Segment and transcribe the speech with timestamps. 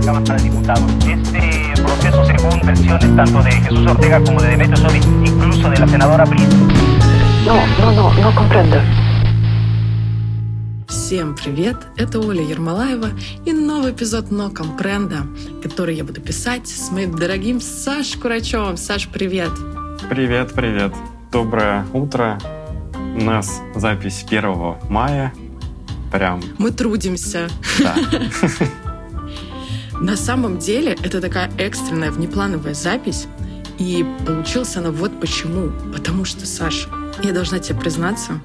[0.00, 0.90] Cámara de Diputados.
[1.06, 5.86] Este proceso, según versiones tanto de Jesús Ortega como de Demetrio Sodi, incluso de la
[5.86, 6.48] senadora Briz.
[7.44, 8.80] No, no, no, no comprendo.
[10.88, 11.76] Всем привет!
[11.98, 13.10] Это Оля Ермолаева
[13.44, 15.26] и новый эпизод «Но Компренда»,
[15.62, 18.78] который я буду писать с моим дорогим Саш Курачевым.
[18.78, 19.50] Саш, привет!
[20.08, 20.94] Привет, привет!
[21.30, 22.38] Доброе утро!
[22.94, 25.34] У нас запись 1 мая.
[26.10, 26.42] Прям.
[26.56, 27.48] Мы трудимся.
[27.78, 27.94] Да.
[30.02, 33.28] На самом деле это такая экстренная внеплановая запись,
[33.78, 35.70] и получилась она вот почему.
[35.92, 36.88] Потому что, Саша,
[37.22, 38.40] я должна тебе признаться,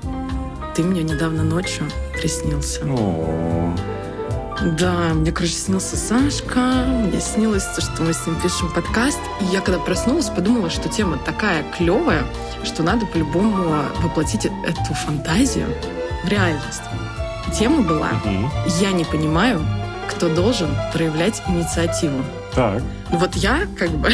[0.76, 2.82] ты мне недавно ночью приснился.
[2.86, 3.76] О,
[4.78, 9.46] Да, мне, короче, снился Сашка, мне снилось то, что мы с ним пишем подкаст, и
[9.46, 12.24] я когда проснулась, подумала, что тема такая клевая,
[12.64, 15.70] что надо по-любому воплотить эту фантазию
[16.24, 16.84] в реальность.
[17.58, 18.12] Тема была.
[18.80, 19.60] «Я не понимаю,
[20.08, 22.24] кто должен проявлять инициативу».
[22.54, 22.82] Так.
[23.12, 24.10] Вот я как бы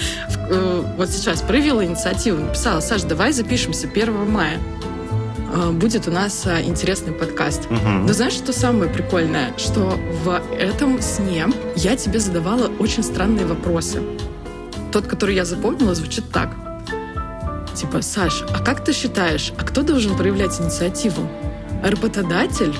[0.48, 4.58] э, вот сейчас проявила инициативу, написала, Саш, давай запишемся 1 мая.
[5.52, 7.68] Э, Будет у нас э, интересный подкаст.
[7.70, 8.06] Мгм.
[8.06, 9.52] Но знаешь, что самое прикольное?
[9.56, 14.02] Что в этом сне я тебе задавала очень странные вопросы.
[14.92, 16.50] Тот, который я запомнила, звучит так.
[17.74, 21.28] Типа, Саш, а как ты считаешь, а кто должен проявлять инициативу?
[21.82, 22.74] Работодатель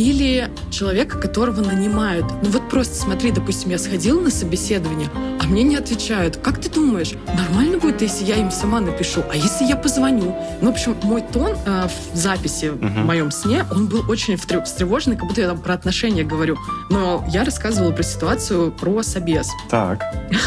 [0.00, 2.24] или человека, которого нанимают?
[2.42, 5.08] Ну вот просто смотри, допустим, я сходила на собеседование,
[5.42, 6.38] а мне не отвечают.
[6.38, 9.22] Как ты думаешь, нормально будет, если я им сама напишу?
[9.30, 10.34] А если я позвоню?
[10.62, 13.06] Ну, в общем, мой тон э, в записи в Мгм.
[13.06, 16.56] моем сне, он был очень встревоженный, как будто я там про отношения говорю.
[16.88, 19.50] Но я рассказывала про ситуацию про собес.
[19.68, 20.02] Так.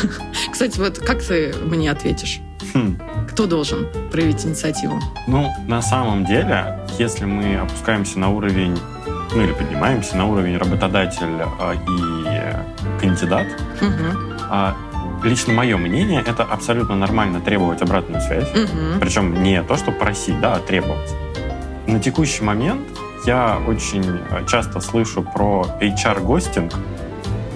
[0.52, 2.40] Кстати, вот как ты мне ответишь?
[2.74, 2.98] Хм.
[3.30, 5.00] Кто должен проявить инициативу?
[5.28, 8.78] Ну, на самом деле, если мы опускаемся на уровень,
[9.36, 13.48] ну или поднимаемся на уровень работодатель а, и кандидат,
[14.50, 14.76] а,
[15.24, 18.50] лично мое мнение, это абсолютно нормально требовать обратную связь.
[18.54, 19.00] Мгм.
[19.00, 21.12] Причем не то, что просить, да, а требовать.
[21.88, 22.82] На текущий момент
[23.26, 26.74] я очень э, часто слышу про HR-гостинг.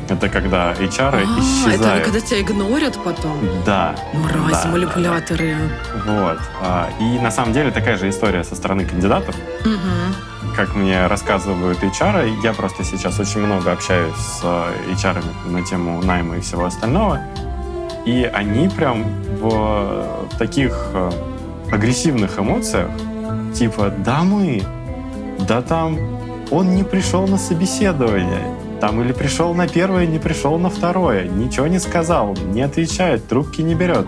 [0.10, 2.06] Это когда HR А, это исчезают.
[2.06, 3.38] когда тебя игнорят потом?
[3.66, 5.56] Да, Мразь, Да, манипуляторы.
[6.06, 6.40] вот.
[6.62, 9.36] А, И на самом деле такая же история со стороны кандидатов.
[9.66, 10.16] Мгм.
[10.58, 16.02] Как мне рассказывают HR, я просто сейчас очень много общаюсь с э, HR на тему
[16.02, 17.22] найма и всего остального.
[18.08, 19.04] И они прям
[19.40, 21.12] в таких э,
[21.72, 22.90] агрессивных эмоциях,
[23.54, 24.64] типа, да мы,
[25.48, 26.00] да там
[26.50, 28.52] он не пришел на собеседование,
[28.82, 33.62] там или пришел на первое, не пришел на второе, ничего не сказал, не отвечает, трубки
[33.62, 34.08] не берет.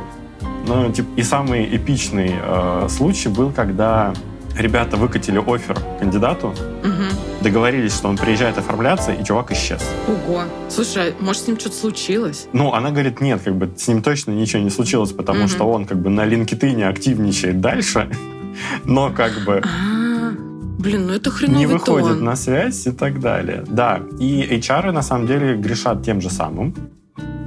[0.66, 4.14] Ну, типа, и самый эпичный э, случай был, когда
[4.60, 6.54] ребята выкатили офер кандидату,
[6.84, 7.08] Мгм.
[7.42, 9.82] договорились, что он приезжает оформляться, и чувак исчез.
[10.08, 10.44] Ого.
[10.70, 12.48] Слушай, а может, с ним что-то случилось?
[12.54, 15.48] Ну, она говорит, нет, как бы с ним точно ничего не случилось, потому Мгм.
[15.50, 18.10] что он как бы на LinkedIn активничает дальше,
[18.86, 20.32] но как бы А,
[20.80, 22.24] блин, ну это хреновый не выходит тон.
[22.26, 23.64] на связь и так далее.
[23.68, 26.76] Да, и HR на самом деле грешат тем же самым.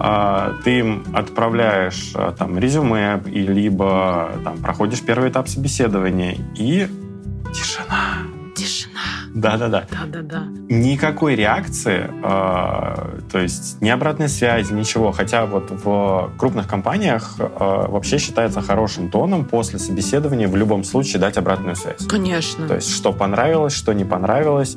[0.05, 6.89] А, Ты им отправляешь а, там резюме, и либо там проходишь первый этап собеседования, и
[7.53, 8.19] тишина.
[8.55, 9.01] Тишина.
[9.35, 9.87] Да-да-да.
[9.91, 10.45] Да-да-да.
[10.69, 15.11] Никакой реакции, э, то есть ни обратной связи, ничего.
[15.11, 21.21] Хотя вот в крупных компаниях э, вообще считается хорошим тоном после собеседования в любом случае
[21.21, 22.07] дать обратную связь.
[22.07, 22.69] Конечно.
[22.69, 24.77] То есть что понравилось, что не понравилось.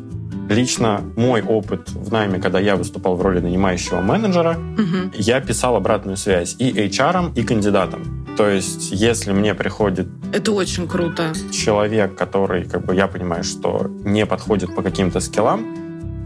[0.50, 5.12] Лично мой опыт в найме, когда я выступал в роли нанимающего менеджера, Мгм.
[5.16, 8.26] я писал обратную связь и HR, и кандидатам.
[8.38, 11.34] То есть если мне приходит Это очень круто.
[11.52, 15.66] человек, который, как бы, я понимаю, что не подходит по каким-то скиллам,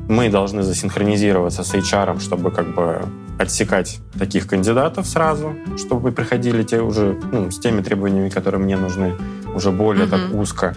[0.09, 3.01] мы должны засинхронизироваться с HR, чтобы как бы
[3.37, 9.13] отсекать таких кандидатов сразу, чтобы приходили те уже ну, с теми требованиями, которые мне нужны,
[9.55, 10.11] уже более Мгм.
[10.11, 10.73] так узко.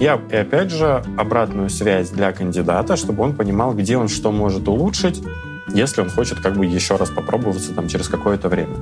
[0.00, 4.68] Оп- и опять же обратную связь для кандидата, чтобы он понимал, где он что может
[4.68, 5.22] улучшить,
[5.74, 8.76] если он хочет как бы еще раз попробоваться там через какое-то время.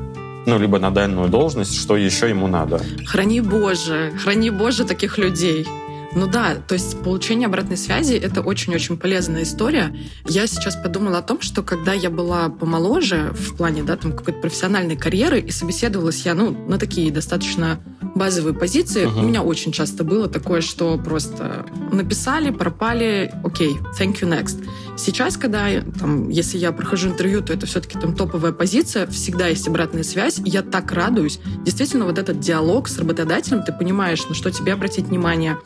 [0.46, 2.80] Ну, либо на данную должность, что еще ему надо.
[3.06, 5.66] Храни Боже, храни Боже таких людей.
[6.14, 9.94] Ну да, то есть получение обратной связи— это очень-очень полезная история.
[10.26, 14.40] Я сейчас подумала о том, что когда я была помоложе в плане да, там, какой-то
[14.40, 17.80] профессиональной карьеры, и собеседовалась я ну, на такие достаточно
[18.14, 19.18] базовые позиции, Мгм.
[19.18, 24.66] у меня очень часто было такое, что просто написали, пропали, окей, thank you, next.
[24.96, 25.66] Сейчас, когда,
[25.98, 30.40] там, если я прохожу интервью, то это все-таки там топовая позиция, всегда есть обратная связь,
[30.44, 31.40] я так радуюсь.
[31.64, 35.56] Действительно, вот этот диалог с работодателем, ты понимаешь, на что тебе обратить внимание,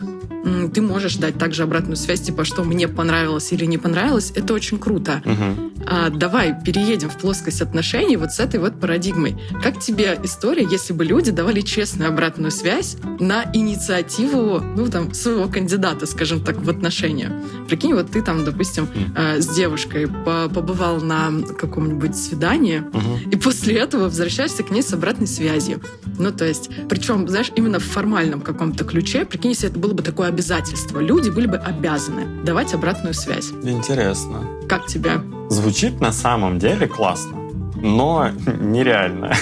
[0.75, 4.33] ты можешь дать также обратную связь, типа, что мне понравилось или не понравилось.
[4.35, 5.23] Это очень круто.
[5.25, 5.73] Мгм.
[5.87, 9.37] А, давай переедем в плоскость отношений вот с этой вот парадигмой.
[9.63, 15.47] Как тебе история, если бы люди давали честную обратную связь на инициативу, ну, там, своего
[15.49, 17.33] кандидата, скажем так, в отношения?
[17.69, 23.31] Прикинь, вот ты там, допустим, э, с девушкой по- побывал на каком-нибудь свидании, Мгм.
[23.31, 25.81] и после этого возвращаешься к ней с обратной связью.
[26.19, 30.03] Ну, то есть, причем, знаешь, именно в формальном каком-то ключе, прикинь, если это было бы
[30.03, 33.51] такое обязательство, люди были бы обязаны давать обратную связь.
[33.63, 34.45] Интересно.
[34.69, 35.13] Как тебе?
[35.49, 37.37] Звучит на самом деле классно,
[37.77, 38.29] но
[38.61, 39.33] нереально.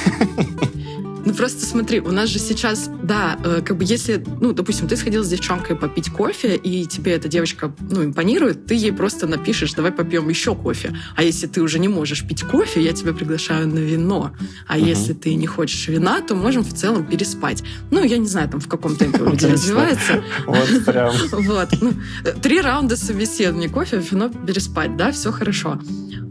[1.24, 4.96] Ну просто смотри, у нас же сейчас, да, э, как бы если, ну, допустим, ты
[4.96, 9.72] сходил с девчонкой попить кофе, и тебе эта девочка, ну, импонирует, ты ей просто напишешь,
[9.74, 10.96] давай попьем еще кофе.
[11.16, 14.32] А если ты уже не можешь пить кофе, я тебя приглашаю на вино.
[14.66, 14.86] А Мгм.
[14.86, 17.62] если ты не хочешь вина, то можем в целом переспать.
[17.90, 20.22] Ну, я не знаю, там в каком темпе у людей развивается.
[20.46, 21.12] Вот прям.
[21.32, 21.68] Вот.
[21.80, 21.92] Ну,
[22.24, 25.78] э, три раунда собеседования, кофе, вино, переспать, да, все хорошо.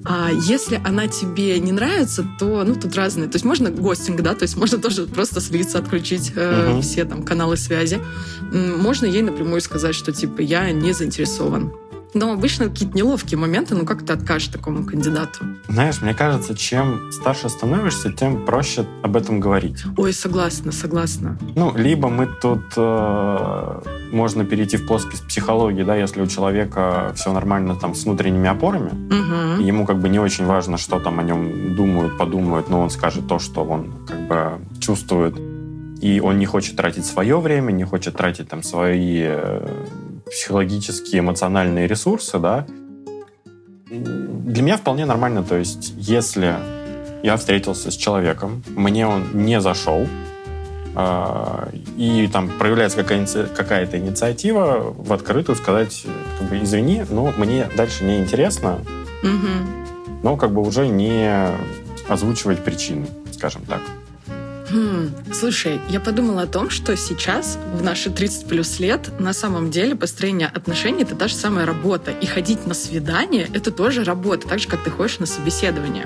[0.03, 3.27] А если она тебе не нравится, то, ну, тут разные.
[3.29, 6.81] То есть можно гостинг, да, то есть можно тоже просто слиться, отключить э, Мгм.
[6.81, 7.99] все там каналы связи.
[8.51, 11.71] Можно ей напрямую сказать, что, типа, я не заинтересован.
[12.13, 15.45] Но обычно какие-то неловкие моменты, ну, как ты откажешь такому кандидату?
[15.69, 19.83] Знаешь, мне кажется, чем старше становишься, тем проще об этом говорить.
[19.97, 21.37] Ой, согласна, согласна.
[21.55, 23.81] Ну, либо мы тут э,
[24.11, 28.91] можно перейти в плоскость психологии, да, если у человека все нормально там с внутренними опорами,
[28.91, 29.61] Мгм.
[29.61, 33.27] ему как бы не очень важно, что там о нем думают, подумают, но он скажет
[33.27, 35.35] то, что он как бы чувствует.
[36.01, 39.85] И он не хочет тратить свое время, не хочет тратить там свои э,
[40.31, 42.65] психологические, эмоциональные ресурсы, да.
[43.89, 46.55] Для меня вполне нормально, то есть если
[47.23, 50.07] я встретился с человеком, мне он не зашел,
[50.95, 53.25] а, и там проявляется какая-
[53.55, 56.05] какая-то инициатива, в открытую сказать,
[56.39, 58.79] как бы, извини, но мне дальше не интересно,
[59.23, 59.85] Мгм.
[60.23, 61.47] но как бы уже не
[62.09, 63.81] озвучивать причины, скажем так.
[64.71, 69.69] Хм, Слушай, я подумала о том, что сейчас, в наши 30 плюс лет, на самом
[69.69, 72.11] деле построение отношений— это та же самая работа.
[72.11, 76.05] И ходить на свидание— это тоже работа, так же, как ты ходишь на собеседование.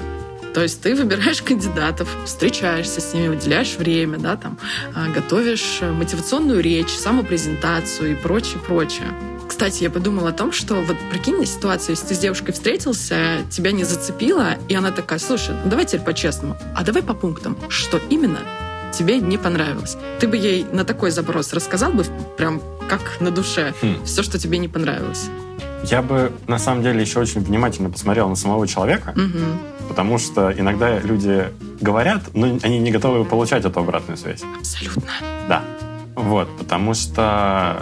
[0.56, 4.58] То есть ты выбираешь кандидатов, встречаешься с ними, уделяешь время, да, там,
[4.96, 9.14] а, готовишь э, мотивационную речь, самопрезентацию и прочее, прочее.
[9.48, 13.72] Кстати, я подумала о том, что вот прикинь ситуацию, если ты с девушкой встретился, тебя
[13.72, 17.98] не зацепило, и она такая, слушай, ну давай теперь по-честному, а давай по пунктам, что
[18.10, 18.40] именно
[18.94, 19.98] тебе не понравилось.
[20.20, 22.06] Ты бы ей на такой запрос рассказал бы
[22.38, 24.04] прям как на душе Хм.
[24.06, 25.30] все, что тебе не понравилось.
[25.84, 29.60] Я бы на самом деле еще очень внимательно посмотрел на самого человека, Мгм.
[29.90, 31.46] потому что иногда люди
[31.82, 34.42] говорят, но они не готовы получать эту обратную связь.
[34.60, 35.12] Абсолютно.
[35.48, 35.62] Да.
[36.16, 37.82] Вот, потому что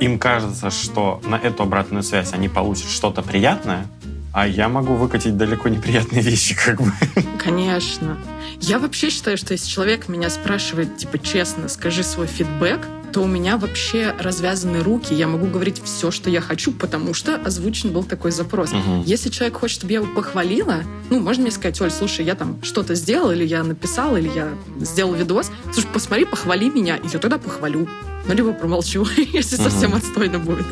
[0.00, 3.86] им кажется, что на эту обратную связь они получат что-то приятное,
[4.32, 6.92] а я могу выкатить далеко неприятные вещи, как бы.
[7.38, 8.18] Конечно.
[8.60, 12.80] Я вообще считаю, что если человек меня спрашивает, типа, честно, скажи свой фидбэк,
[13.12, 17.36] то у меня вообще развязаны руки, я могу говорить все, что я хочу, потому что
[17.36, 18.72] озвучен был такой запрос.
[18.72, 19.02] Мгм.
[19.02, 22.58] Если человек хочет, чтобы я его похвалила, ну, можно мне сказать, Оль, слушай, я там
[22.62, 24.48] что-то сделал, или я написал, или я
[24.80, 25.50] сделал видос.
[25.72, 27.88] Слушай, посмотри, похвали меня, и я тогда похвалю.
[28.26, 30.66] Ну, либо промолчу, если совсем отстойно будет.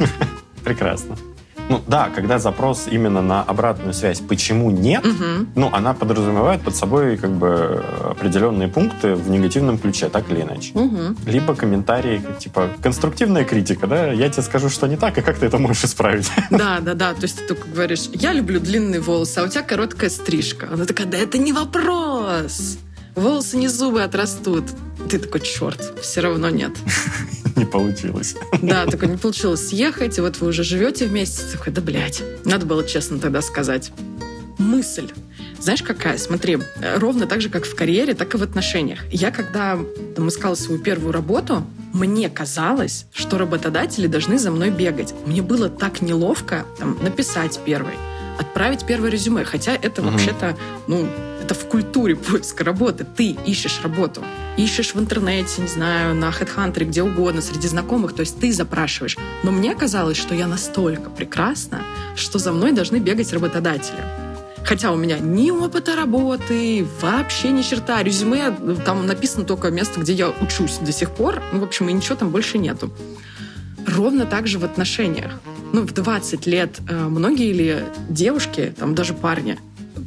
[0.64, 1.16] Прекрасно.
[1.68, 5.48] Ну да, когда запрос именно на обратную связь, почему нет, Мгм.
[5.54, 10.72] ну, она подразумевает под собой как бы определенные пункты в негативном ключе, так или иначе.
[10.74, 11.16] Мгм.
[11.26, 15.46] Либо комментарии, типа, конструктивная критика, да, я тебе скажу, что не так, и как ты
[15.46, 16.30] это можешь исправить.
[16.50, 17.14] Да, да, да.
[17.14, 20.68] То есть ты только говоришь, я люблю длинные волосы, а у тебя короткая стрижка.
[20.72, 22.78] Она такая, да это не вопрос.
[23.14, 24.64] Волосы не зубы отрастут.
[25.10, 26.72] Ты такой, черт, все равно нет.
[27.56, 28.36] Не получилось.
[28.62, 31.44] Да, такой, не получилось съехать, и вот вы уже живете вместе.
[31.52, 33.92] Такой, да, блядь, надо было честно тогда сказать.
[34.58, 35.10] Мысль.
[35.58, 36.18] Знаешь, какая?
[36.18, 39.00] Смотри, э, ровно так же, как в карьере, так и в отношениях.
[39.10, 39.78] Я, когда
[40.16, 45.14] там, искала свою первую работу, мне казалось, что работодатели должны за мной бегать.
[45.26, 47.94] Мне было так неловко там, написать первый,
[48.38, 49.44] отправить первое резюме.
[49.44, 50.12] Хотя это Мгм.
[50.12, 51.06] вообще-то, ну,
[51.42, 53.04] это в культуре поиска работы.
[53.16, 54.22] Ты ищешь работу.
[54.56, 58.14] Ищешь в интернете, не знаю, на HeadHunter, где угодно, среди знакомых.
[58.14, 59.16] То есть ты запрашиваешь.
[59.42, 61.80] Но мне казалось, что я настолько прекрасна,
[62.16, 64.02] что за мной должны бегать работодатели.
[64.64, 68.00] Хотя у меня ни опыта работы, вообще ни черта.
[68.02, 68.52] Резюме,
[68.86, 71.42] там написано только место, где я учусь до сих пор.
[71.52, 72.92] Ну, в общем, и ничего там больше нету.
[73.86, 75.32] Ровно так же в отношениях.
[75.72, 79.58] Ну, в 20 лет э, многие или девушки, там даже парни,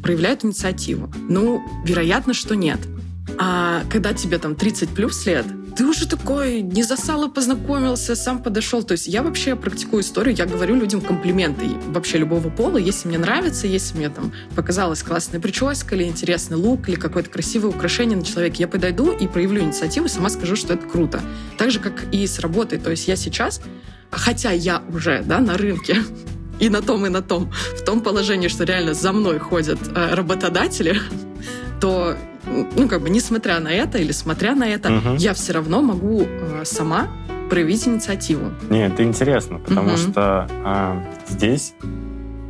[0.04, 1.12] проявляют инициативу.
[1.28, 2.80] Ну, вероятно, что нет.
[3.40, 8.42] А когда тебе там 30 плюс лет, ты уже такой не засал и познакомился, сам
[8.42, 8.82] подошел.
[8.84, 12.78] То есть я вообще практикую историю, я говорю людям комплименты вообще любого пола.
[12.78, 17.72] Если мне нравится, если мне там показалась классная прическа или интересный лук, или какое-то красивое
[17.72, 21.22] украшение на человеке, я подойду и проявлю инициативу, сама скажу, что это круто.
[21.58, 22.80] Так же, как и с работой.
[22.80, 23.62] То есть я сейчас,
[24.12, 25.98] хотя я уже да, на рынке,
[26.60, 30.14] и на том, и на том, в том положении, что реально за мной ходят э,
[30.14, 31.02] работодатели,
[31.82, 32.16] то,
[32.76, 35.16] ну, как бы, несмотря на это или смотря на это, Мгм.
[35.18, 37.08] я все равно могу э, сама
[37.50, 38.52] проявить инициативу.
[38.70, 39.98] Нет, это интересно, потому Мгм.
[39.98, 41.74] что а, здесь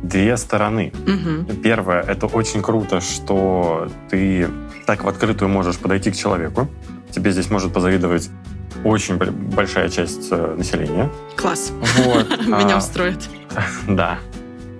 [0.02, 0.92] две стороны.
[1.06, 1.46] Мгм.
[1.62, 4.48] Первое, это очень круто, что ты
[4.86, 6.68] так в открытую можешь подойти к человеку.
[7.10, 8.30] Тебе здесь может позавидовать
[8.84, 11.10] очень большая часть э, населения.
[11.36, 11.72] Класс.
[12.04, 12.28] Вот.
[12.46, 13.18] Меня А, устроит.
[13.88, 14.18] Да.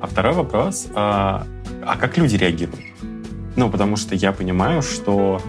[0.00, 1.46] А второй вопрос, а,
[1.84, 2.80] а как люди реагируют?
[3.56, 5.40] Ну, потому что я понимаю, что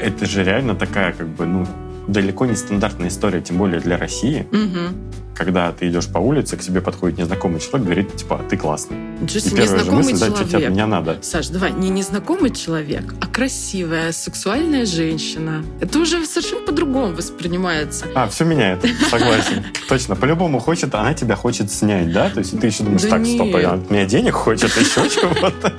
[0.00, 1.66] это же реально такая, как бы, ну,
[2.06, 4.94] далеко не стандартная история, тем более для России, Мгм.
[5.34, 8.96] когда ты идешь по улице, к тебе подходит незнакомый человек, говорит, типа, ты классный.
[9.20, 10.70] Ничего И первая же мысль, да, что тебе от человек.
[10.70, 11.18] меня надо.
[11.22, 15.64] Саш, давай, не незнакомый человек, а красивая, сексуальная женщина.
[15.80, 18.06] Это уже совершенно по-другому воспринимается.
[18.14, 19.64] А, все меняет, согласен.
[19.88, 22.30] Точно, по-любому хочет, она тебя хочет снять, да?
[22.30, 25.72] То есть ты еще думаешь, так, стоп, она от меня денег хочет, еще чего-то.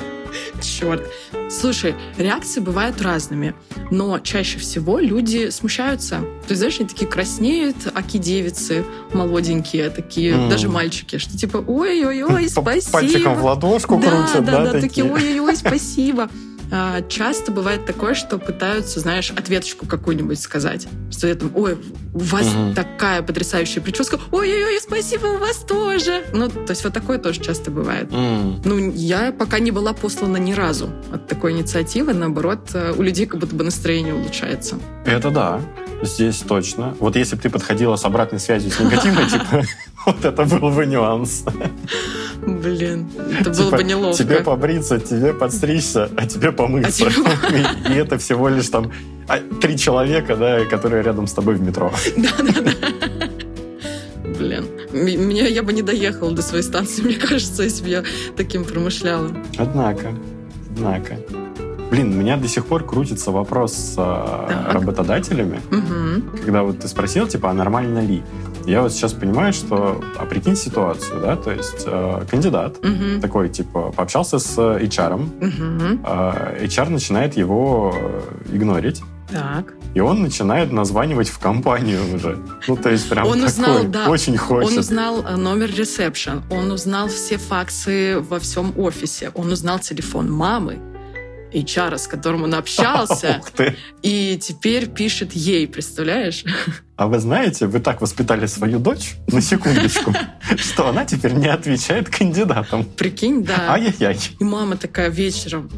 [0.61, 1.07] Черт.
[1.49, 3.53] Слушай, реакции бывают разными,
[3.91, 6.19] но чаще всего люди смущаются.
[6.19, 10.49] То есть, знаешь, они такие краснеют, аки девицы, молоденькие такие, М.
[10.49, 12.91] даже мальчики, что типа, ой-ой-ой, спасибо.
[12.91, 15.05] Пальчиком в ладошку да, крутят, да, да, да, такие.
[15.05, 16.29] ой-ой-ой, спасибо.
[16.71, 20.87] А, часто бывает такое, что пытаются, знаешь, ответочку какую-нибудь сказать.
[21.11, 21.77] Что там, ой,
[22.13, 22.73] у вас Мгм.
[22.73, 26.23] такая потрясающая прическа, ой-ой-ой, спасибо, у вас тоже.
[26.33, 28.11] Ну, то есть вот такое тоже часто бывает.
[28.11, 28.61] М.
[28.65, 32.13] Ну, я пока не была послана ни разу от такой инициативы.
[32.13, 34.77] Наоборот, э, у людей как будто бы настроение улучшается.
[35.05, 35.61] Это да,
[36.01, 36.95] здесь точно.
[36.99, 39.63] Вот если бы ты подходила с обратной связью с негативной, типа,
[40.05, 41.43] вот это был бы нюанс.
[42.45, 43.07] Блин,
[43.39, 44.17] это было Типа, бы неловко.
[44.17, 47.07] Тебе побриться, тебе подстричься, а тебе помыться.
[47.07, 48.91] А И это всего лишь там
[49.27, 51.91] а, три человека, да, которые рядом с тобой в метро.
[52.15, 52.71] Да-да-да.
[54.37, 58.03] Блин, м- мне я бы не доехала до своей станции, мне кажется, если бы я
[58.35, 59.31] таким промышляла.
[59.57, 60.13] Однако,
[60.69, 61.17] однако.
[61.89, 64.73] Блин, у меня до сих пор крутится вопрос с а, Так.
[64.73, 66.31] работодателями, Мгм.
[66.43, 68.23] когда вот ты спросил, типа, а нормально ли?
[68.65, 73.21] Я вот сейчас понимаю, что, а прикинь ситуацию, да, то есть э, кандидат Мгм.
[73.21, 76.01] такой, типа, пообщался с HR, Мгм.
[76.03, 78.21] а HR начинает его э,
[78.55, 79.01] игнорить,
[79.31, 79.73] Так.
[79.93, 82.37] и он начинает названивать в компанию уже.
[82.67, 84.09] Ну, то есть прям Он такой, узнал, да.
[84.09, 84.71] очень хочет.
[84.73, 90.29] Он узнал э, номер ресепшн, он узнал все факсы во всем офисе, он узнал телефон
[90.29, 90.79] мамы,
[91.61, 93.41] HR, с которым он общался,
[94.03, 96.43] и теперь пишет ей, представляешь?
[96.95, 100.13] А вы знаете, вы так воспитали свою дочь, на секундочку,
[100.57, 102.83] что она теперь не отвечает кандидатам.
[102.85, 103.73] Прикинь, да.
[103.73, 104.17] Ай-яй-яй.
[104.39, 105.69] И мама такая вечером,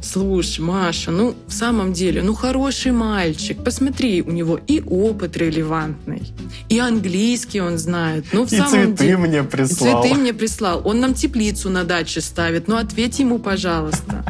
[0.00, 6.22] слушай, Маша, ну, в самом деле, ну, хороший мальчик, посмотри, у него и опыт релевантный,
[6.68, 9.16] и английский он знает, ну, в И самом цветы деле...
[9.16, 10.02] мне И прислал.
[10.02, 10.82] цветы мне прислал.
[10.84, 12.66] Он нам теплицу на даче ставит.
[12.66, 14.24] Ну, ответь ему, пожалуйста.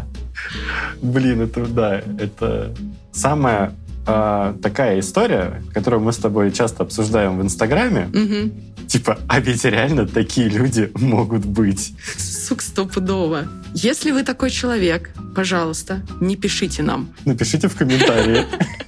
[1.02, 2.74] Блин, это да, это
[3.12, 3.72] самая
[4.06, 8.08] а, такая история, которую мы с тобой часто обсуждаем в Инстаграме.
[8.12, 8.52] Мгм.
[8.86, 11.94] Типа, а ведь реально такие люди могут быть.
[12.18, 13.44] Сук, стопудово.
[13.74, 17.08] Если вы такой человек, пожалуйста, не пишите нам.
[17.24, 18.44] Напишите в комментарии,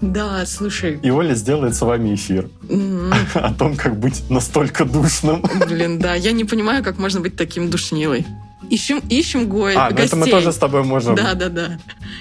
[0.00, 5.42] Да, слушай, и Оля сделает с вами эфир м, о том, как быть настолько душным.
[5.66, 8.26] блин, да, я не понимаю, как можно быть таким душнилой.
[8.70, 10.06] Ищем, ищем го- А, ну гостей.
[10.06, 11.14] это мы тоже с тобой можем.
[11.14, 11.78] Да, да, да.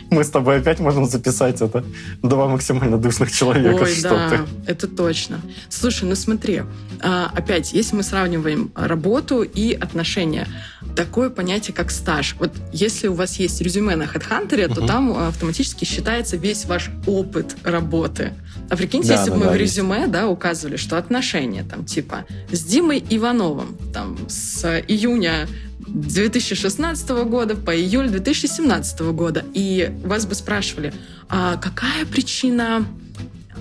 [0.09, 1.83] Мы с тобой опять можем записать это.
[2.21, 3.83] Два максимально душных человека.
[3.83, 4.39] Ой, что да, ты.
[4.71, 5.39] это точно.
[5.69, 6.63] Слушай, ну смотри,
[7.01, 10.47] а, опять, если мы сравниваем работу и отношения,
[10.95, 12.35] такое понятие, как стаж.
[12.39, 14.87] Вот если у вас есть резюме на HeadHunter, то Мгм.
[14.87, 18.33] там а, автоматически считается весь ваш опыт работы.
[18.69, 19.75] А прикиньте, Да, если бы мы да, в есть.
[19.75, 25.47] резюме да, указывали, что отношения там типа с Димой Ивановым там, с июня
[25.87, 29.43] 2016 года по июль 2017 года.
[29.53, 30.93] И вас бы спрашивали,
[31.29, 32.85] а какая причина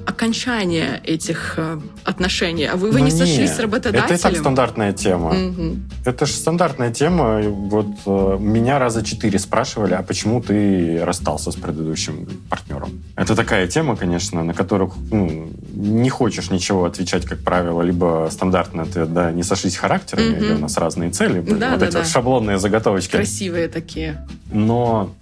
[0.06, 2.66] окончания этих э, отношений?
[2.66, 4.04] А вы, вы Ну не сошлись с работодателем?
[4.04, 5.32] Это и так стандартная тема.
[5.32, 5.90] Мгм.
[6.04, 7.40] Это же стандартная тема.
[7.42, 13.02] Вот э, меня раза четыре спрашивали, а почему ты расстался с предыдущим партнером?
[13.16, 18.84] Это такая тема, конечно, на которых ну, не хочешь ничего отвечать, как правило, либо стандартный
[18.84, 20.44] ответ, да, не сошлись характерами, Мгм.
[20.44, 21.58] или у нас разные цели были.
[21.58, 21.98] Да, вот да, эти да.
[22.00, 23.12] вот шаблонные заготовочки.
[23.12, 24.26] Красивые такие.
[24.50, 25.12] Но,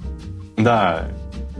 [0.56, 1.08] да,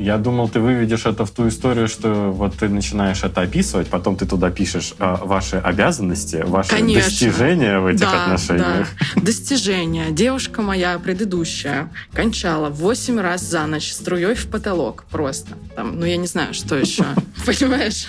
[0.01, 4.17] Я думал, ты выведешь это в ту историю, что вот ты начинаешь это описывать, потом
[4.17, 7.11] ты туда пишешь э, ваши обязанности, ваши Конечно.
[7.11, 8.89] достижения в этих Да, отношениях.
[9.15, 9.21] да.
[9.21, 10.07] Достижения.
[10.11, 15.53] Девушка моя предыдущая кончала 8 раз за ночь струей в потолок просто.
[15.77, 17.05] Там, ну, я не знаю, что еще.
[17.45, 18.07] Понимаешь?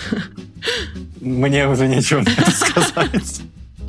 [1.20, 3.42] Мне уже нечего сказать.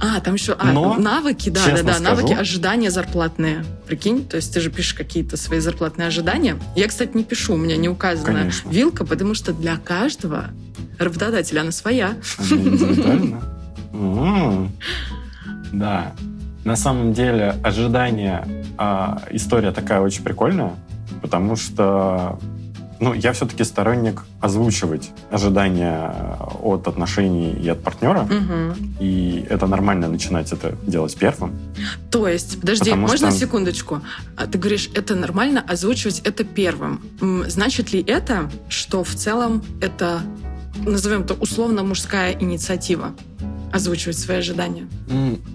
[0.04, 3.64] А, там еще а, Но, навыки, да, да, да, скажу- навыки ожидания зарплатные.
[3.88, 6.58] Прикинь, то есть ты же пишешь какие-то свои зарплатные ожидания.
[6.76, 8.70] Я, кстати, не пишу, у меня не указана Конечно.
[8.70, 10.48] вилка, потому что для каждого
[11.00, 12.16] работодателя она своя.
[13.94, 14.70] Она.
[15.72, 16.14] Да.
[16.66, 18.46] На самом деле, ожидание,
[18.78, 20.74] а, история такая очень прикольная,
[21.22, 22.40] потому что
[23.04, 26.12] ну, я все-таки сторонник озвучивать ожидания
[26.62, 28.74] от отношений и от партнера, Мгм.
[29.00, 31.52] и это нормально начинать это делать первым.
[32.10, 34.02] То есть, подожди, Потому можно что- секундочку?
[34.38, 37.02] А Ты говоришь, это нормально озвучивать это первым.
[37.48, 40.22] Значит ли это, что в целом это,
[40.86, 43.12] назовем это условно, мужская инициатива?
[43.74, 44.88] Озвучивать свои ожидания?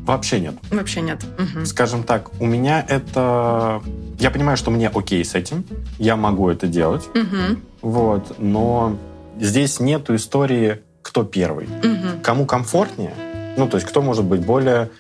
[0.05, 0.55] Вообще нет.
[0.73, 1.25] Вообще нет.
[1.39, 1.65] Мгм.
[1.67, 3.81] Скажем так, у меня это...
[4.19, 5.65] Я понимаю, что мне окей с этим,
[5.99, 7.63] я могу это делать, Мгм.
[7.83, 8.97] вот, но
[9.41, 11.69] здесь нету истории, кто первый.
[11.83, 12.21] Мгм.
[12.23, 13.15] Кому комфортнее,
[13.57, 14.91] ну, то есть кто может быть более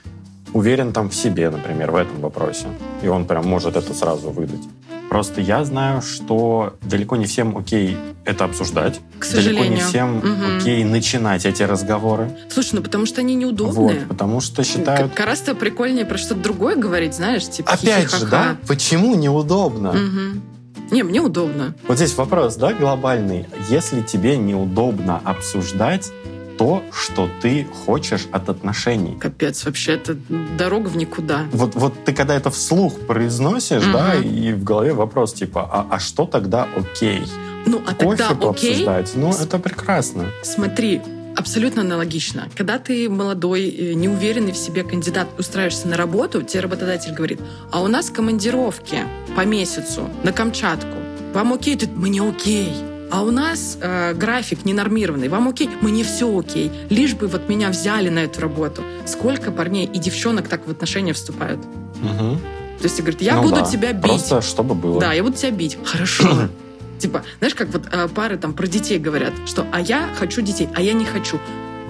[0.52, 2.66] уверен там в себе, например, в этом вопросе,
[3.02, 4.62] и он прям может это сразу выдать.
[5.08, 7.96] Просто я знаю, что далеко не всем окей
[8.26, 9.70] это обсуждать, К далеко сожалению.
[9.72, 10.58] не всем Мгм.
[10.58, 14.00] окей начинать эти разговоры, Слушай, ну потому что они вот, неудобные.
[14.06, 15.12] потому что считают...
[15.14, 19.92] Как раз-то прикольнее про что-то другое говорить, знаешь, типа Опять же, да, почему неудобно?
[19.92, 20.42] Мгм.
[20.90, 21.74] Не, мне удобно.
[21.86, 23.46] Вот здесь вопрос, да, глобальный.
[23.68, 26.10] Если тебе неудобно обсуждать
[26.58, 29.16] то, что ты хочешь от отношений.
[29.18, 30.16] Капец, вообще, это
[30.58, 31.46] дорога в никуда.
[31.52, 33.92] Вот, вот ты когда это вслух произносишь, Мгм.
[33.92, 37.22] да, и в голове вопрос типа, а, а что тогда окей?
[37.66, 39.12] Ну, а Кофе тогда окей, пообсуждать?
[39.14, 40.24] Ну, С- это прекрасно.
[40.42, 41.00] Смотри,
[41.36, 42.48] абсолютно аналогично.
[42.56, 47.82] Когда ты молодой, э, неуверенный в себе кандидат, устраиваешься на работу, тебе работодатель говорит, а
[47.82, 48.98] у нас командировки
[49.36, 50.96] по месяцу на Камчатку.
[51.34, 51.76] Вам окей?
[51.76, 52.72] Ты, мне окей.
[53.10, 55.28] А у нас э, график ненормированный.
[55.28, 55.70] Вам окей?
[55.80, 56.70] Мне все окей.
[56.90, 58.82] Лишь бы вот меня взяли на эту работу.
[59.06, 61.60] Сколько парней и девчонок так в отношения вступают?
[62.02, 62.38] Мгм.
[62.78, 64.02] То есть, говорит, я Ну буду да, тебя бить.
[64.02, 65.00] Просто чтобы было.
[65.00, 65.78] Да, я буду тебя бить.
[65.84, 66.48] Хорошо.
[66.98, 70.68] Типа, знаешь, как вот э, пары там про детей говорят, что «а я хочу детей,
[70.74, 71.38] а я не хочу».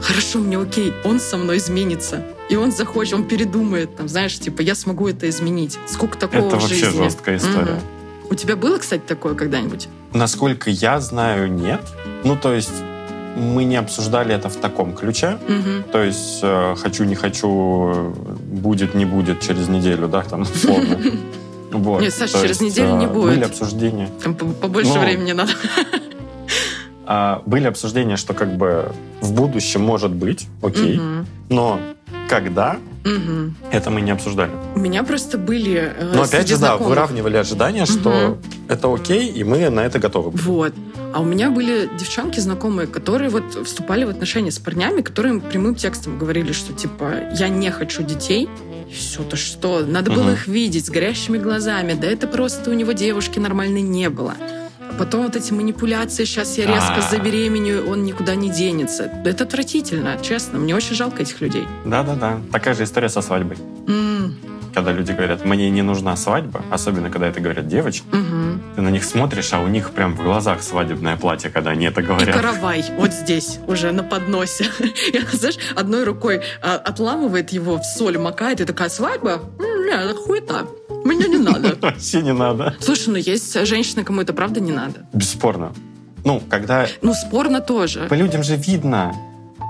[0.00, 2.24] Хорошо, мне окей, он со мной изменится.
[2.48, 5.78] И он захочет, он передумает, там, знаешь, типа, я смогу это изменить.
[5.86, 7.02] Сколько такого Это в вообще жизни?
[7.02, 7.72] жесткая история.
[7.72, 7.80] Мгм.
[8.30, 9.88] У тебя было, кстати, такое когда-нибудь?
[10.12, 11.80] Насколько я знаю, нет.
[12.24, 12.72] Ну, то есть
[13.36, 15.38] мы не обсуждали это в таком ключе.
[15.48, 15.84] Мгм.
[15.92, 18.14] То есть э, хочу, не хочу,
[18.50, 20.98] будет, не будет через неделю, да, там, условно.
[21.70, 22.00] Вот.
[22.00, 23.34] Нет, Саша, через есть, неделю не э, будет.
[23.34, 24.08] Были обсуждения.
[24.24, 25.52] Там по- побольше Ну, времени надо.
[27.06, 28.90] а, были обсуждения, что как бы
[29.20, 31.26] в будущем может быть, окей, Мгм.
[31.50, 31.78] но
[32.28, 33.56] когда, Мгм.
[33.72, 34.50] это мы не обсуждали.
[34.74, 39.28] У меня просто были э, Но опять же, да, знакомых выравнивали ожидания, что это окей,
[39.30, 40.30] и мы на это готовы.
[40.30, 40.74] Вот.
[41.14, 45.74] А у меня были девчонки знакомые, которые вот вступали в отношения с парнями, которые прямым
[45.74, 48.48] текстом говорили, что типа я не хочу детей.
[48.94, 49.80] Все то что?
[49.86, 50.32] Надо было Мгм.
[50.32, 51.92] их видеть с горящими глазами.
[51.94, 54.34] Да это просто у него девушки нормальной не было.
[54.98, 57.10] Потом вот эти манипуляции, сейчас я резко А.
[57.10, 59.10] забеременею, он никуда не денется.
[59.24, 60.58] Это отвратительно, честно.
[60.58, 61.66] Мне очень жалко этих людей.
[61.84, 62.38] Да-да-да.
[62.52, 63.56] Такая же история со свадьбой.
[63.86, 64.34] М,
[64.74, 68.60] Когда люди говорят, мне не нужна свадьба, особенно когда это говорят девочки, мгм.
[68.76, 72.00] ты на них смотришь, а у них прям в глазах свадебное платье, когда они это
[72.00, 72.34] И говорят.
[72.36, 74.66] каравай вот здесь, уже на подносе.
[75.12, 79.40] И, знаешь, одной рукой а, отламывает его в соль, макает, и такая, свадьба?
[79.58, 80.66] М, Не, это хуета.
[81.08, 81.76] Мне не надо.
[81.82, 82.74] Вообще не надо.
[82.80, 85.06] Слушай, ну есть женщины, кому это правда не надо.
[85.12, 85.72] Бесспорно.
[86.24, 88.06] Ну, когда Ну, спорно тоже.
[88.10, 89.14] по людям же видно,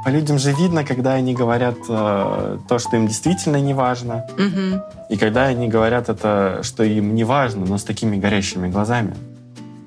[0.05, 4.83] по людям же видно, когда они говорят э, то, что им действительно не важно, Мгм.
[5.11, 9.14] и когда они говорят это, что им не важно, но с такими горящими глазами.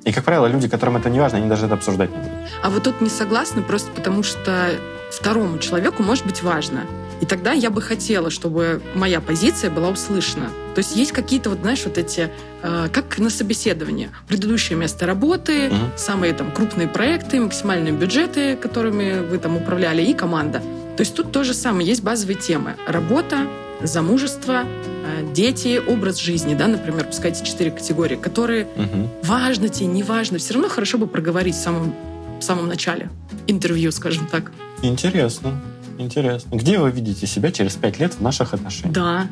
[0.06, 2.32] И, как правило, люди, которым это не важно, они даже это обсуждать не будут.
[2.64, 4.72] А вот тут не согласна просто потому, что
[5.12, 6.82] второму человеку может быть важно.
[7.22, 10.50] И тогда я бы хотела, чтобы моя позиция была услышана.
[10.74, 12.32] То есть есть какие-то, вот знаешь, вот эти,
[12.64, 15.92] э, как на собеседовании, предыдущее место работы, Мгм.
[15.98, 20.60] самые там крупные проекты, максимальные бюджеты, которыми вы там управляли, и команда.
[20.98, 22.76] То есть тут то же самое, есть базовые темы.
[22.88, 23.48] Работа,
[23.84, 24.64] замужество,
[25.06, 29.10] э, дети, образ жизни, да, например, пускай эти четыре категории, которые Мгм.
[29.24, 31.94] важно тебе, не важно, все равно хорошо бы проговорить в самом,
[32.40, 33.10] в самом начале
[33.48, 34.52] интервью, скажем так.
[34.82, 35.60] Интересно.
[36.02, 36.56] Интересно.
[36.56, 38.94] Где вы видите себя через пять лет в наших отношениях?
[38.94, 39.28] Да,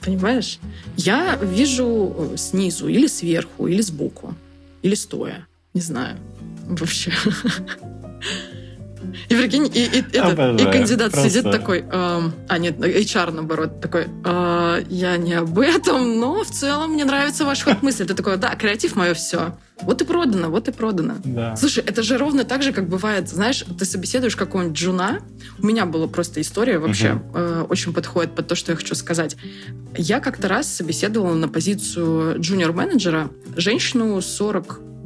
[0.00, 0.58] понимаешь?
[0.96, 4.34] Я вижу э, снизу или сверху, или сбоку,
[4.82, 5.46] или стоя.
[5.74, 6.16] Не знаю.
[6.66, 7.12] Вообще.
[9.28, 13.80] И прикинь, и, и, этот, и кандидат Просто- сидит такой, эм, а нет, HR наоборот,
[13.80, 18.04] такой, «А, я не об этом, но в целом мне нравится ваш ход мысли.
[18.04, 19.56] Ты такой, да, креатив мое все.
[19.82, 21.16] Вот и продано, вот и продано.
[21.24, 21.54] Да.
[21.56, 25.18] Слушай, это же ровно так же, как бывает, знаешь, ты собеседуешь какого-нибудь джуна.
[25.58, 27.22] У меня была просто история вообще, Мгм.
[27.34, 29.36] э, очень подходит под то, что я хочу сказать.
[29.94, 34.20] Я как-то раз собеседовала на позицию джуниор-менеджера женщину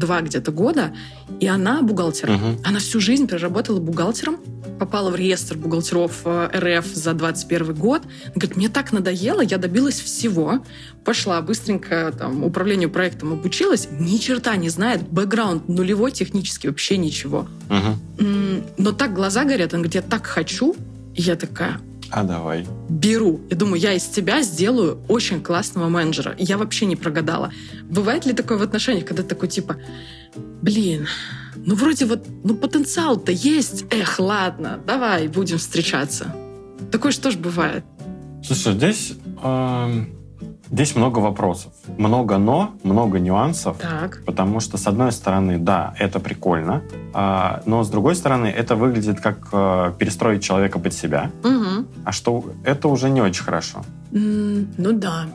[0.01, 0.93] 42 где-то года,
[1.41, 2.31] и она бухгалтер.
[2.31, 2.59] Мгм.
[2.65, 4.39] Она всю жизнь проработала бухгалтером,
[4.79, 8.03] попала в реестр бухгалтеров э, РФ за 21 год.
[8.03, 10.65] Она говорит, мне так надоело, я добилась всего.
[11.05, 17.47] Пошла быстренько там, управлению проектом обучилась, ни черта не знает, бэкграунд нулевой технически, вообще ничего.
[18.19, 20.75] М, Но так глаза горят, она говорит, я так хочу.
[21.15, 22.67] И я такая, А давай.
[22.89, 23.41] беру.
[23.51, 26.35] Я думаю, я из тебя сделаю очень классного менеджера.
[26.39, 27.53] Я вообще не прогадала.
[27.85, 29.77] Бывает ли такое в отношениях, когда такой типа,
[30.35, 31.07] блин,
[31.57, 33.85] ну вроде вот, ну потенциал-то есть.
[33.91, 36.35] Эх, ладно, давай будем встречаться.
[36.91, 37.85] Такое что ж бывает.
[38.45, 40.09] Слушай, здесь, эм,
[40.71, 41.73] здесь много вопросов.
[41.99, 43.77] Много но, много нюансов.
[43.79, 44.23] Так.
[44.27, 49.21] Потому что, с одной стороны, да, это прикольно, а, но с другой стороны, это выглядит
[49.21, 51.87] как э, перестроить человека под себя, Мгм.
[52.05, 53.85] а что это уже не очень хорошо.
[54.13, 55.27] М, Ну да.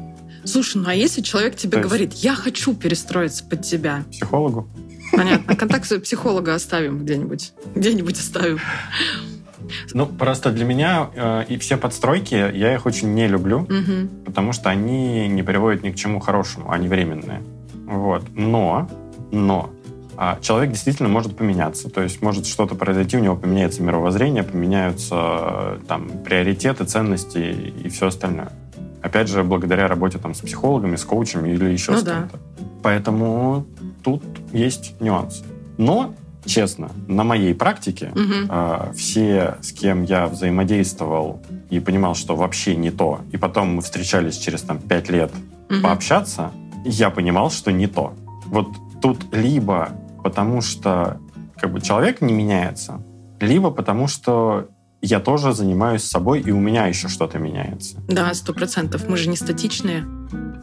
[0.43, 4.67] Слушай, ну а если человек тебе То есть- говорит, я хочу перестроиться под тебя, Психологу?
[5.11, 8.59] понятно, контакт психолога оставим где-нибудь, где-нибудь оставим.
[9.93, 14.09] Ну, просто для меня э, и все подстройки, я их очень не люблю, Мгм.
[14.25, 17.41] потому что они не приводят ни к чему хорошему, они временные.
[17.85, 18.23] Вот.
[18.35, 18.89] Но,
[19.31, 19.69] но
[20.17, 21.89] а, человек действительно может поменяться.
[21.89, 27.37] То есть может что-то произойти, у него поменяется мировоззрение, поменяются э, там приоритеты, ценности
[27.83, 28.51] и все остальное.
[29.01, 32.13] Опять же, благодаря работе там, с психологами, с коучами или еще Ну с да.
[32.13, 32.39] кем-то.
[32.81, 33.65] Поэтому
[34.03, 35.43] тут есть нюансы.
[35.77, 38.11] Но, честно, на моей практике
[38.49, 43.81] а, все, с кем я взаимодействовал и понимал, что вообще не то, и потом мы
[43.81, 45.31] встречались через там пять лет
[45.69, 45.81] Мгм.
[45.81, 46.51] пообщаться,
[46.83, 48.13] я понимал, что не то.
[48.45, 48.67] Вот
[49.01, 49.89] тут либо
[50.23, 51.19] потому, что
[51.57, 53.01] как бы человек не меняется,
[53.39, 54.67] либо потому, что
[55.05, 57.97] я тоже занимаюсь собой, и у меня еще что-то меняется.
[58.07, 59.07] Да, сто процентов.
[59.07, 60.05] Мы же не статичные.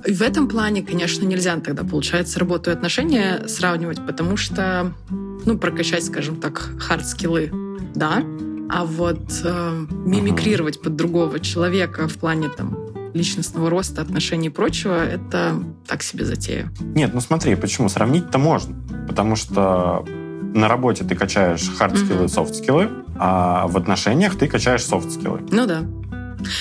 [0.05, 5.59] И в этом плане, конечно, нельзя тогда, получается, работу и отношения сравнивать, потому что, ну,
[5.59, 7.51] прокачать, скажем так, хард-скиллы,
[7.95, 8.23] да,
[8.69, 12.77] а вот э, мимикрировать под другого человека в плане там
[13.15, 16.73] личностного роста, отношений и прочего, это так себе затея.
[16.81, 17.89] Нет, ну смотри, почему?
[17.89, 18.75] Сравнить-то можно.
[19.07, 20.05] Потому что
[20.55, 22.89] на работе ты качаешь хард-скиллы, софт-скиллы,
[23.19, 25.41] а в отношениях ты качаешь софт-скиллы.
[25.51, 25.83] Ну да.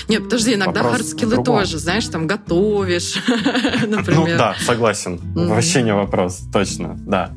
[0.07, 3.15] Нет, подожди, иногда хард-скиллы тоже, знаешь, там готовишь,
[3.87, 4.37] Ну например.
[4.37, 5.19] да, согласен.
[5.35, 7.31] Вообще не вопрос, точно, да.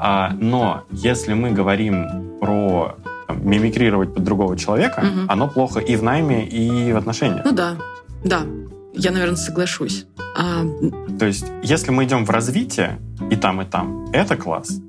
[0.00, 2.96] А, но если мы говорим про
[3.28, 7.44] там, мимикрировать под другого человека, оно плохо и в найме, и в отношениях.
[7.44, 7.76] Ну да,
[8.24, 8.42] да.
[8.94, 10.06] Я, наверное, соглашусь.
[10.36, 10.64] А,
[11.18, 12.98] То есть, если мы идем в развитие
[13.30, 14.80] и там, и там, это класс.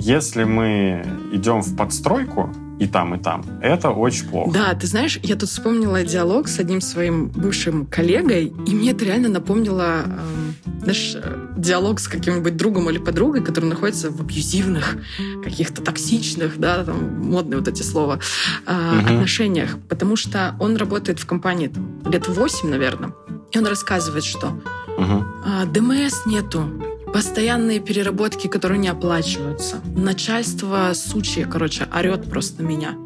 [0.00, 4.52] Если мы идем в подстройку и там, и там, это очень плохо.
[4.52, 9.04] Да, ты знаешь, я тут вспомнила диалог с одним своим бывшим коллегой, и мне это
[9.04, 14.98] реально напомнило, эм, знаешь, э, диалог с каким-нибудь другом или подругой, который находится в абьюзивных,
[15.42, 18.20] каких-то токсичных, да, там, модные вот эти слова,
[18.66, 19.04] э, Мгм.
[19.16, 19.76] отношениях.
[19.88, 23.10] Потому что он работает в компании там, лет 8, наверное,
[23.50, 24.52] и он рассказывает, что
[24.96, 25.26] Мгм.
[25.44, 26.70] а, ДМС нету.
[27.12, 29.80] Постоянные переработки, которые не оплачиваются.
[29.96, 32.96] Начальство сучье, короче, орет просто меня.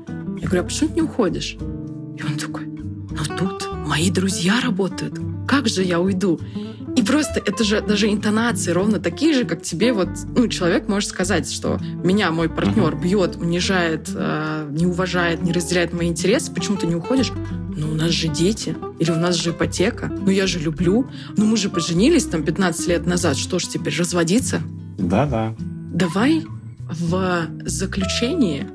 [0.40, 1.52] Я говорю, а почему ты не уходишь?
[1.52, 5.18] И он такой, ну тут мои друзья работают.
[5.46, 6.40] Как же я уйду?
[6.94, 11.08] И просто это же даже интонации ровно такие же, как тебе вот, ну, человек может
[11.08, 16.76] сказать, что меня мой партнер бьет, унижает, э, не уважает, не разделяет мои интересы, почему
[16.76, 17.32] ты не уходишь?
[17.82, 21.44] Ну, у нас же дети, или у нас же ипотека, ну, я же люблю, ну,
[21.46, 24.60] мы же поженились там 15 лет назад, что ж теперь, разводиться?
[24.98, 25.54] Да-да.
[25.92, 26.44] Давай
[26.88, 28.68] в заключении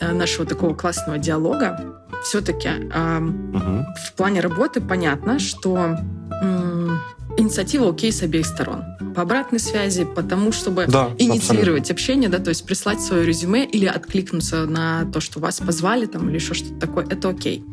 [0.00, 3.86] э, нашего такого классного диалога все-таки Мгм.
[4.06, 5.98] в плане работы понятно, что
[6.42, 7.00] м,
[7.36, 8.84] инициатива окей с обеих сторон.
[9.16, 13.86] По обратной связи, потому чтобы Да, инициировать общение, да, то есть прислать свое резюме или
[13.86, 17.64] откликнуться на то, что вас позвали там или еще что-то такое, это окей.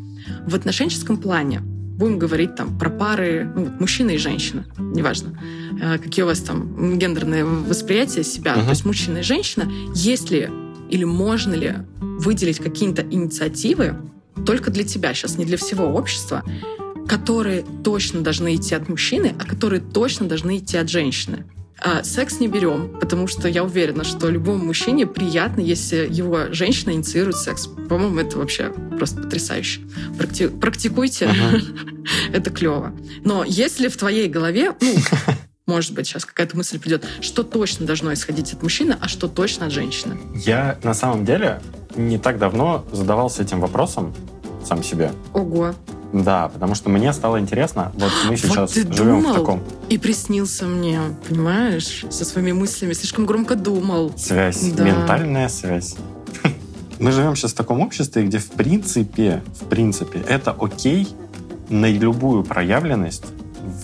[0.46, 5.38] В отношенческом плане будем говорить там про пары, ну, вот мужчина и женщина, неважно,
[5.80, 8.64] э, какие у вас там гендерные восприятия себя, Мгм.
[8.64, 10.48] то есть мужчина и женщина, есть ли
[10.88, 13.96] или можно ли выделить какие-то инициативы
[14.46, 16.42] только для тебя, сейчас не для всего общества,
[17.06, 21.44] которые точно должны идти от мужчины, а которые точно должны идти от женщины.
[21.82, 26.92] А, секс не берем, потому что я уверена, что любому мужчине приятно, если его женщина
[26.92, 27.66] инициирует секс.
[27.88, 29.80] По-моему, это вообще просто потрясающе.
[30.18, 31.60] Практи- практикуйте, Ага.
[32.32, 32.92] это клево.
[33.24, 34.94] Но если в твоей голове, ну,
[35.66, 39.66] может быть, сейчас какая-то мысль придет, что точно должно исходить от мужчины, а что точно
[39.66, 40.18] от женщины.
[40.34, 41.62] Я на самом деле
[41.96, 44.14] не так давно задавался этим вопросом
[44.66, 45.12] сам себе.
[45.32, 45.74] Ого.
[46.12, 49.32] Да, потому что мне стало интересно, вот мы Вот сейчас ты живем думал?
[49.32, 52.94] в таком И приснился мне, понимаешь, со своими мыслями.
[52.94, 54.12] Слишком громко думал.
[54.16, 54.82] связь, Да.
[54.84, 55.94] ментальная связь.
[56.98, 61.08] Мы живем сейчас в таком обществе, где в принципе, в принципе, это окей
[61.68, 63.24] на любую проявленность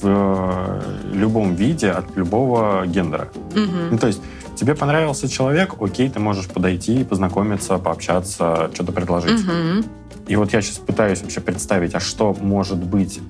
[0.03, 3.29] в любом виде от любого гендера.
[3.55, 3.99] Ну, Мгм.
[3.99, 4.21] то есть
[4.57, 9.45] тебе понравился человек, окей, ты можешь подойти, познакомиться, пообщаться, что-то предложить.
[9.45, 9.85] Мгм.
[10.27, 13.21] И вот я сейчас пытаюсь вообще представить, а что может быть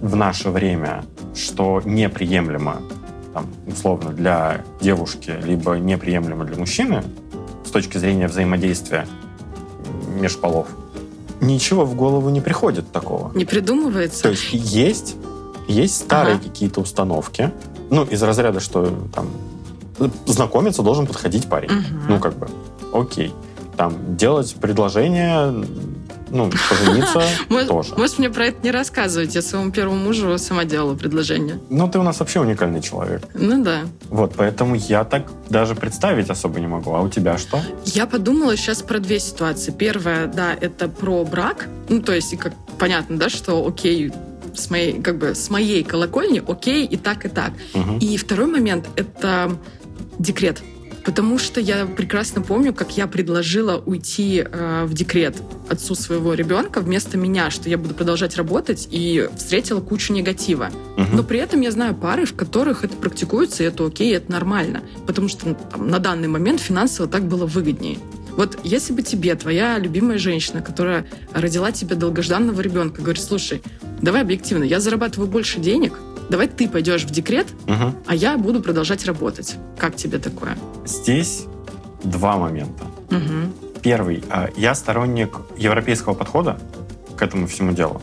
[0.00, 2.80] в наше время, что неприемлемо,
[3.34, 7.02] там, условно, для девушки, либо неприемлемо для мужчины
[7.64, 9.06] с точки зрения взаимодействия
[10.20, 10.68] межполов.
[11.40, 13.30] Ничего в голову не приходит такого.
[13.34, 14.22] Не придумывается?
[14.22, 15.16] То есть есть,
[15.68, 16.44] есть старые Ага.
[16.44, 17.52] какие-то установки,
[17.90, 19.28] ну, из разряда, что там
[20.26, 21.70] знакомиться должен подходить парень.
[21.70, 22.02] Мгм.
[22.08, 22.48] Ну, как бы,
[22.92, 23.32] окей.
[23.76, 25.52] Там делать предложение,
[26.30, 27.22] ну, пожениться
[27.68, 27.94] тоже.
[27.96, 29.34] может, мне про это не рассказывать.
[29.34, 31.60] Я своему первому мужу сама делала предложение.
[31.68, 33.22] Ну, ты у нас вообще уникальный человек.
[33.34, 33.80] Ну да.
[34.08, 36.94] Вот, поэтому я так даже представить особо не могу.
[36.94, 37.60] А у тебя что?
[37.84, 39.72] Я подумала сейчас про две ситуации.
[39.72, 41.68] Первая, да, это про брак.
[41.90, 44.10] Ну, то есть, как понятно, да, что окей,
[44.54, 47.52] с моей, как бы, с моей колокольни окей и так, и так.
[47.74, 47.98] Мгм.
[47.98, 49.52] И второй момент— это
[50.18, 50.62] декрет.
[51.06, 55.36] Потому что я прекрасно помню, как я предложила уйти э, в декрет
[55.68, 60.70] отцу своего ребенка вместо меня, что я буду продолжать работать, и встретила кучу негатива.
[60.96, 61.16] Мгм.
[61.16, 64.32] Но при этом я знаю пары, в которых это практикуется, и это окей, и это
[64.32, 64.82] нормально.
[65.06, 67.98] Потому что ну, там, на данный момент финансово так было выгоднее.
[68.36, 73.62] Вот если бы тебе твоя любимая женщина, которая родила тебе долгожданного ребенка, говорит, слушай,
[74.02, 75.94] давай объективно, я зарабатываю больше денег,
[76.30, 77.94] давай ты пойдешь в декрет, Мгм.
[78.06, 79.56] а я буду продолжать работать.
[79.78, 80.56] Как тебе такое?
[80.84, 81.46] Здесь
[82.04, 82.84] два момента.
[83.10, 83.52] Мгм.
[83.82, 84.22] Первый.
[84.30, 86.58] а, Я сторонник европейского подхода
[87.16, 88.00] к этому всему делу.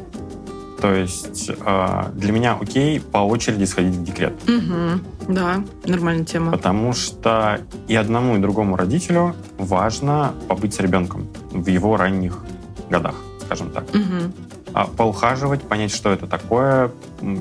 [0.81, 4.33] То есть а, для меня окей по очереди сходить в декрет.
[4.47, 5.01] Мгм.
[5.29, 6.51] Да, нормальная тема.
[6.51, 12.43] Потому что и одному, и другому родителю важно побыть с ребенком в его ранних
[12.89, 13.85] годах, скажем так.
[13.93, 14.33] Мгм.
[14.73, 16.91] А поухаживать, понять, что это такое,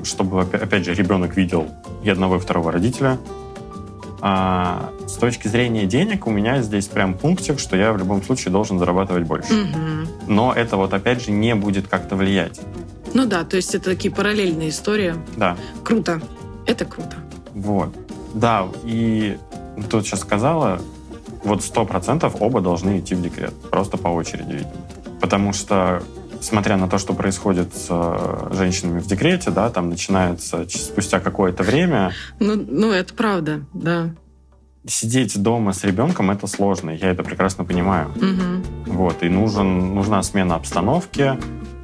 [0.03, 1.67] чтобы, опя- опять же, ребенок видел
[2.03, 3.17] и одного, и второго родителя.
[4.21, 8.51] А с точки зрения денег у меня здесь прям пунктик, что я в любом случае
[8.51, 9.53] должен зарабатывать больше.
[9.53, 10.07] Мгм.
[10.27, 12.61] Но это вот опять же не будет как-то влиять.
[13.13, 15.15] Ну да, то есть это такие параллельные истории.
[15.35, 16.21] Да, Круто.
[16.65, 17.17] Это круто.
[17.53, 17.89] вот.
[18.33, 19.37] Да, и
[19.89, 20.79] тут сейчас сказала,
[21.43, 23.53] вот сто процентов оба должны идти в декрет.
[23.69, 24.71] Просто по очереди, видимо.
[25.19, 26.01] Потому что,
[26.43, 31.63] смотря на то, что происходит с э, женщинами в декрете, да, там начинается спустя какое-то
[31.63, 34.09] время Ну, ну это правда, да.
[34.85, 38.11] сидеть дома с ребенком это сложно, я это прекрасно понимаю.
[38.15, 38.63] Мгм.
[38.87, 41.37] Вот, и нужен, нужна смена обстановки,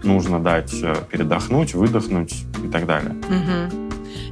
[0.03, 3.13] нужно дать э, передохнуть, выдохнуть и так далее.
[3.29, 3.88] Мгм.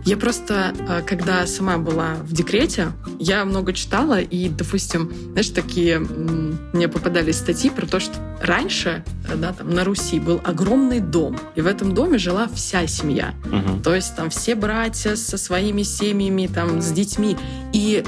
[0.08, 6.00] Я просто, э, когда сама была в декрете, я много читала, и, допустим, знаешь, такие
[6.00, 11.38] мне попадались статьи про то, что раньше, э, да, там на Руси был огромный дом,
[11.56, 13.34] и в этом доме жила вся семья.
[13.52, 13.84] Мгм.
[13.84, 17.36] То есть там все братья со своими семьями, там, с детьми.
[17.74, 18.06] И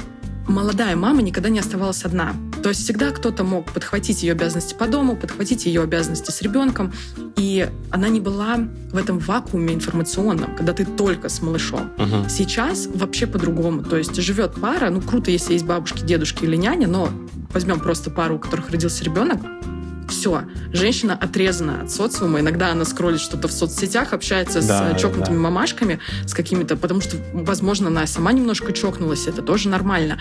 [0.48, 2.32] молодая мама никогда не оставалась одна.
[2.62, 6.92] То есть всегда кто-то мог подхватить ее обязанности по дому, подхватить ее обязанности с ребенком.
[7.36, 8.58] И она не была
[8.92, 11.90] в этом вакууме информационном, когда ты только с малышом.
[11.96, 12.28] Мгм.
[12.28, 13.82] Сейчас вообще по-другому.
[13.82, 17.10] То есть живет пара, ну круто, если есть бабушки, дедушки или няня, но
[17.52, 19.40] возьмем просто пару, у которых родился ребенок,
[20.10, 20.42] все,
[20.72, 22.40] женщина отрезана от социума.
[22.40, 25.40] Иногда она скроллит что-то в соцсетях, общается Да, с э, чокнутыми да.
[25.42, 30.18] мамашками, с какими-то, потому что, возможно, она сама немножко чокнулась, это тоже нормально.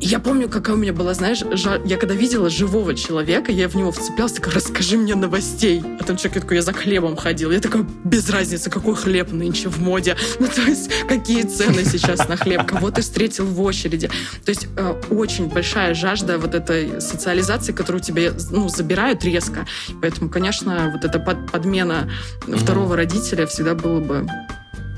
[0.00, 3.68] И я помню, какая у меня была, знаешь, жа- я когда видела живого человека, я
[3.68, 5.80] в него вцеплялась, такая, расскажи мне новостей.
[6.00, 7.52] А там человек такой, я за хлебом ходил.
[7.52, 10.16] Я такая, без разницы, какой хлеб нынче в моде.
[10.40, 14.08] Ну, то есть, какие цены сейчас на хлеб, кого ты встретил в очереди.
[14.44, 19.66] То есть, э, очень большая жажда вот этой социализации, которую тебе, ну, забирают резко.
[20.00, 22.08] Поэтому, конечно, вот эта под- подмена
[22.56, 24.26] второго родителя всегда было бы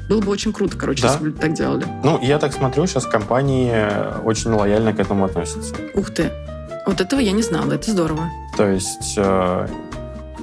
[0.08, 1.12] было бы очень круто, короче, Да.
[1.12, 1.86] если бы так делали.
[2.04, 5.74] Ну, я так смотрю, сейчас компании э, очень лояльно к этому относятся.
[5.94, 6.30] Ух ты.
[6.86, 8.28] Вот этого я не знала, это здорово.
[8.56, 9.68] То есть э,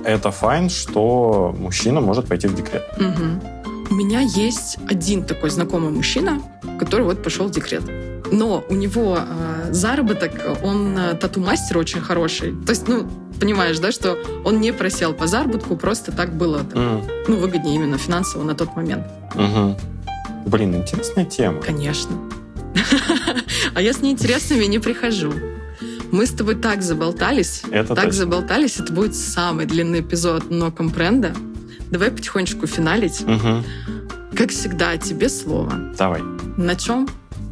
[0.04, 2.84] это файн, что мужчина может пойти в декрет.
[2.98, 3.40] Мгм.
[3.92, 6.42] У меня есть один такой знакомый мужчина,
[6.80, 7.84] который вот пошел в декрет.
[8.32, 10.32] Но у него э, заработок,
[10.64, 12.54] он э, тату-мастер очень хороший.
[12.66, 13.08] То есть, ну,
[13.40, 17.76] понимаешь, да, что он не просел по заработку, просто так было так, М, ну, выгоднее
[17.76, 19.06] именно финансово на тот момент.
[19.36, 19.76] мгм.
[20.46, 21.62] Блин, интересная тема.
[21.62, 22.12] Конечно.
[23.74, 25.32] А я с неинтересными не прихожу.
[26.12, 28.12] Мы с тобой так заболтались, Это так точно.
[28.20, 31.32] заболтались, это будет самый длинный эпизод «Но компренда».
[31.90, 33.22] Давай потихонечку финалить.
[33.22, 33.64] Мгм.
[34.36, 35.74] Как всегда, тебе слово.
[35.98, 36.22] Давай.
[36.58, 37.08] На чем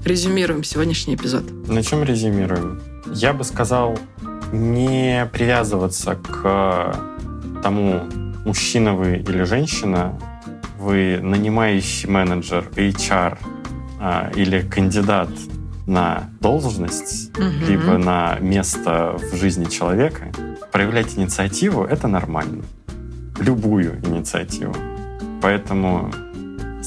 [0.06, 1.44] резюмируем сегодняшний эпизод?
[1.68, 2.82] На чем резюмируем?
[3.14, 3.98] Я бы сказал,
[4.52, 6.96] не привязываться к
[7.64, 8.02] тому,
[8.46, 10.18] мужчина вы или женщина,
[10.80, 13.38] вы нанимающий менеджер, HR
[14.00, 15.30] а, или кандидат
[15.86, 17.66] на должность, Мгм.
[17.68, 20.32] либо на место в жизни человека,
[20.72, 22.64] проявлять инициативу— это нормально.
[23.40, 24.76] Любую инициативу.
[25.42, 26.12] Поэтому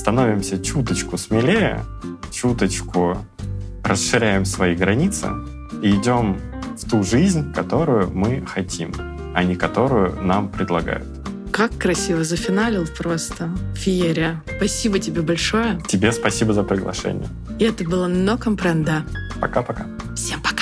[0.02, 1.84] становимся чуточку смелее,
[2.32, 3.18] чуточку
[3.84, 5.28] расширяем свои границы
[5.80, 6.40] и идем
[6.76, 8.92] в ту жизнь, которую мы хотим,
[9.32, 11.06] а не которую нам предлагают.
[11.52, 13.48] Как красиво зафиналил просто.
[13.76, 14.42] Феерия.
[14.56, 15.80] Спасибо тебе большое.
[15.86, 17.28] Тебе спасибо за приглашение.
[17.60, 19.04] И это было «Но компренда».
[19.40, 19.86] Пока-пока.
[20.16, 20.61] Всем пока.